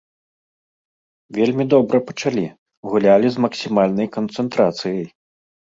[1.37, 2.47] Вельмі добра пачалі,
[2.95, 5.05] гулялі з максімальнай канцэнтрацыяй.